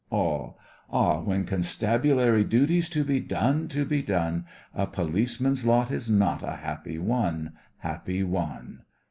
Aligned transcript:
ALL: 0.09 0.57
Ah, 0.89 1.19
when 1.21 1.45
constabulary 1.45 2.43
duty's 2.43 2.89
to 2.89 3.03
be 3.03 3.19
done, 3.19 3.67
to 3.67 3.85
be 3.85 4.01
done, 4.01 4.45
A 4.73 4.87
policeman's 4.87 5.63
lot 5.63 5.91
is 5.91 6.09
not 6.09 6.41
a 6.41 6.55
happy 6.55 6.97
one, 6.97 7.53
happy 7.77 8.23
one. 8.23 8.79